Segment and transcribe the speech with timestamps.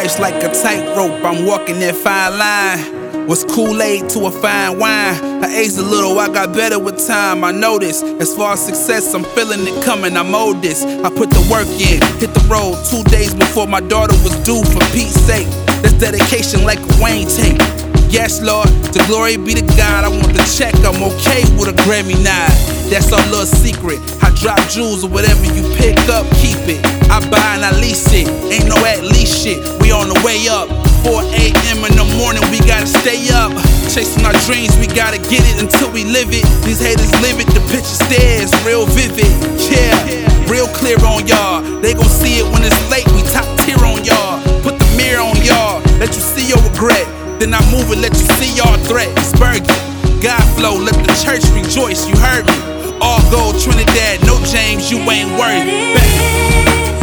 [0.00, 3.26] Life's like a tightrope, I'm walking that fine line.
[3.26, 5.44] Was Kool-Aid to a fine wine.
[5.44, 7.44] I aged a little, I got better with time.
[7.44, 8.04] I noticed.
[8.16, 10.16] As far as success, I'm feeling it coming.
[10.16, 10.86] I'm oldest.
[11.04, 14.64] I put the work in, hit the road two days before my daughter was due.
[14.72, 15.48] For Pete's sake,
[15.84, 17.60] that's dedication like a Wayne tape.
[18.08, 20.04] Yes, Lord, the glory be to God.
[20.04, 22.48] I want the check, I'm okay with a Grammy nod.
[22.88, 24.00] That's our little secret.
[24.24, 26.80] I drop jewels or whatever you pick up, keep it.
[27.12, 28.26] I buy and I lease it.
[28.50, 29.19] Ain't no at least
[29.50, 29.82] shit.
[29.82, 30.68] We on the way up.
[31.02, 31.78] 4 a.m.
[31.88, 33.50] in the morning, we gotta stay up.
[33.88, 36.44] Chasing our dreams, we gotta get it until we live it.
[36.62, 39.26] These haters live it, the picture stares real vivid.
[39.72, 39.96] Yeah,
[40.46, 41.64] real clear on y'all.
[41.80, 44.38] They gon' see it when it's late, we top tier on y'all.
[44.60, 47.08] Put the mirror on y'all, let you see your regret.
[47.40, 49.08] Then I move and let you see y'all threat.
[49.24, 49.64] Spurge
[50.20, 52.60] God flow, let the church rejoice, you heard me.
[53.00, 55.96] All gold Trinidad, no James, you ain't worthy.
[55.96, 56.99] It's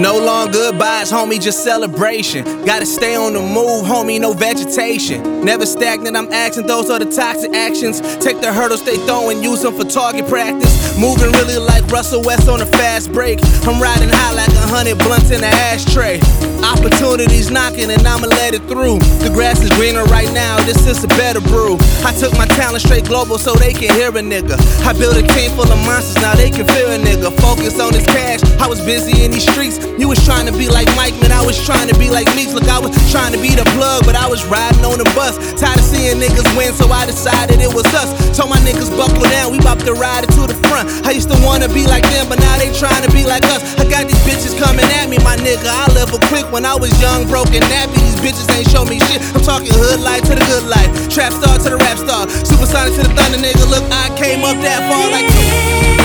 [0.00, 2.64] No long goodbyes, homie, just celebration.
[2.64, 5.44] Gotta stay on the move, homie, no vegetation.
[5.44, 8.00] Never stagnant, I'm asking those are the toxic actions.
[8.16, 10.98] Take the hurdles they throw and use them for target practice.
[10.98, 13.40] Moving really like Russell West on a fast break.
[13.66, 16.20] I'm riding high like a hundred blunts in an ashtray.
[16.62, 18.98] Opportunities knocking and I'ma let it through.
[19.26, 21.76] The grass is greener right now, this is a better brew.
[22.06, 24.54] I took my talent straight global so they can hear a nigga.
[24.86, 27.34] I built a team full of monsters, now they can feel a nigga.
[27.40, 29.82] Focus on this cash, I was busy in these streets.
[29.98, 32.54] You was trying to be like Mike, man, was trying to be like Meeks.
[32.54, 35.34] Look, I was trying to be the plug, but I was riding on the bus.
[35.58, 38.14] Tired of seeing niggas win, so I decided it was us.
[38.38, 40.86] Told my niggas buckle down, we bout to ride it to the front.
[41.02, 43.66] I used to wanna be like them, but now they trying to be like us.
[43.82, 45.66] I got these bitches coming at me, my nigga.
[45.66, 47.98] I level quick when I was young, broken, nappy.
[47.98, 49.18] These bitches ain't show me shit.
[49.34, 52.94] I'm talking hood life to the good life, trap star to the rap star, supersonic
[52.94, 53.66] to the thunder, nigga.
[53.66, 55.99] Look, I came up that far like.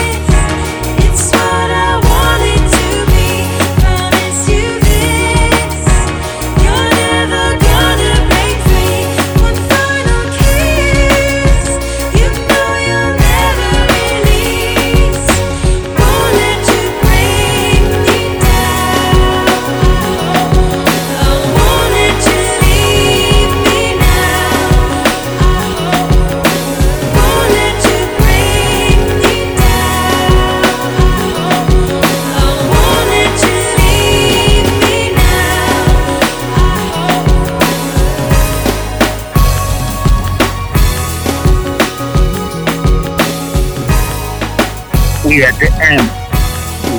[45.35, 46.01] We at the end.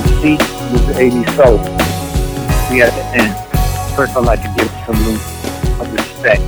[0.05, 1.57] You see, this is 80 Soul.
[2.69, 3.95] We at the end.
[3.95, 6.43] First, I'd like to give salute of respect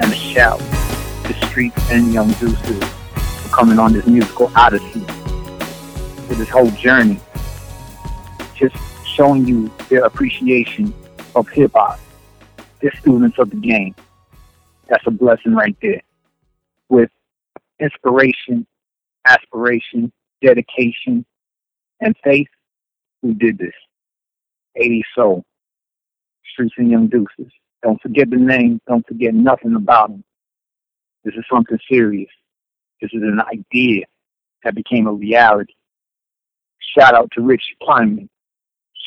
[0.00, 5.00] and a shout to Street and Young Deuces for coming on this musical odyssey
[6.28, 7.18] for this whole journey.
[8.54, 10.94] Just showing you their appreciation
[11.34, 11.98] of hip hop.
[12.80, 13.96] They're students of the game.
[14.86, 16.02] That's a blessing right there.
[16.88, 17.10] With
[17.80, 18.68] inspiration,
[19.24, 20.12] aspiration,
[20.42, 21.24] dedication,
[22.00, 22.48] and faith,
[23.22, 23.74] we did this.
[24.76, 25.44] 80 Soul,
[26.52, 27.52] Streets and Young Deuces.
[27.82, 28.80] Don't forget the name.
[28.88, 30.24] Don't forget nothing about them.
[31.24, 32.30] This is something serious.
[33.00, 34.04] This is an idea
[34.64, 35.74] that became a reality.
[36.96, 38.28] Shout out to Rich Kleiman.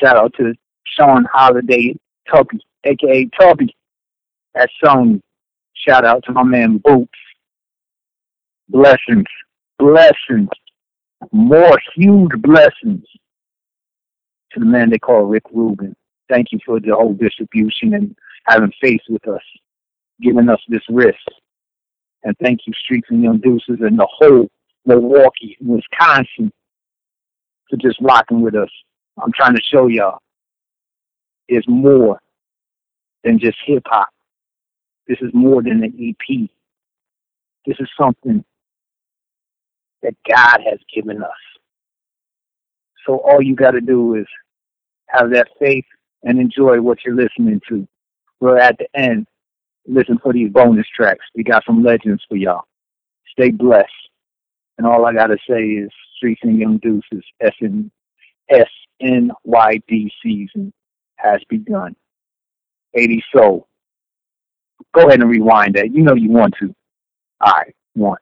[0.02, 0.54] Shout out to
[0.84, 1.96] Sean Holiday
[2.30, 3.74] Tubby, aka Tubby
[4.54, 5.20] at Sony.
[5.74, 7.10] Shout out to my man Boots.
[8.68, 9.26] Blessings.
[9.78, 10.48] Blessings
[11.32, 13.04] more huge blessings
[14.52, 15.94] to the man they call Rick Rubin.
[16.28, 18.16] Thank you for the whole distribution and
[18.46, 19.42] having faith with us,
[20.20, 21.18] giving us this risk.
[22.24, 24.48] And thank you, Streets and Young Deuces and the whole
[24.84, 26.52] Milwaukee, Wisconsin,
[27.68, 28.70] for just rocking with us.
[29.22, 30.20] I'm trying to show y'all
[31.48, 32.20] there's more
[33.24, 34.08] than just hip hop.
[35.06, 36.48] This is more than an EP.
[37.64, 38.44] This is something
[40.02, 41.30] that God has given us.
[43.06, 44.26] So all you got to do is
[45.08, 45.84] have that faith
[46.24, 47.86] and enjoy what you're listening to.
[48.40, 49.26] We're at the end.
[49.86, 51.24] Listen for these bonus tracks.
[51.34, 52.64] We got some legends for y'all.
[53.30, 53.88] Stay blessed.
[54.78, 57.90] And all I got to say is Streets and Young Deuces, SN,
[58.50, 60.72] SNYD season
[61.16, 61.94] has begun.
[62.94, 63.68] 80 Soul.
[64.94, 65.92] Go ahead and rewind that.
[65.92, 66.74] You know you want to.
[67.40, 68.18] Right, one.